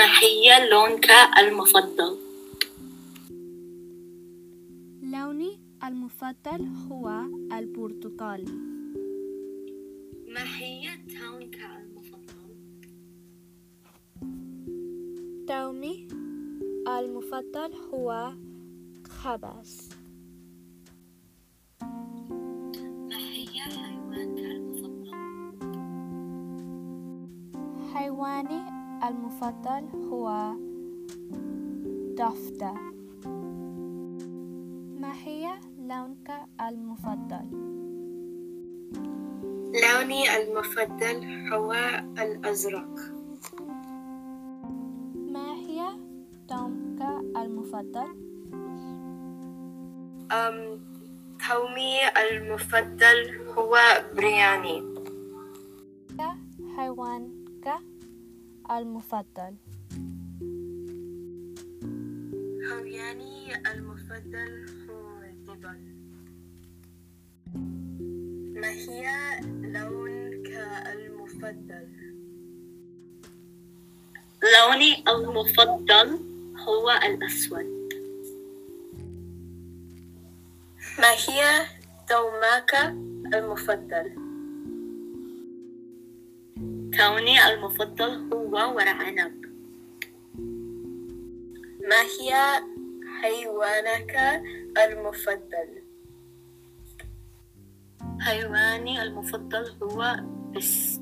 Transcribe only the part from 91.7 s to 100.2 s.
ما هي حيوانك المفضل؟ حيواني المفضل هو